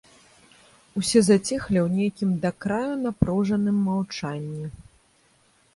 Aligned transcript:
Усе 1.01 1.21
заціхлі 1.27 1.79
ў 1.85 1.87
нейкім 1.97 2.29
да 2.47 2.53
краю 2.67 2.95
напружаным 3.05 3.77
маўчанні. 3.91 4.65